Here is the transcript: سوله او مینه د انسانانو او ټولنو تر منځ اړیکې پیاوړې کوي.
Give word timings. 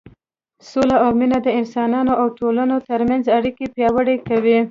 سوله 0.69 0.95
او 1.05 1.11
مینه 1.19 1.37
د 1.43 1.47
انسانانو 1.59 2.13
او 2.21 2.27
ټولنو 2.39 2.77
تر 2.89 2.99
منځ 3.09 3.23
اړیکې 3.37 3.65
پیاوړې 3.75 4.15
کوي. 4.27 4.57